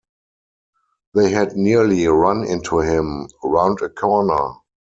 They 1.13 1.29
had 1.29 1.55
nearly 1.55 2.07
run 2.07 2.43
into 2.43 2.79
him 2.79 3.27
round 3.43 3.81
a 3.83 3.89
corner. 3.89 4.55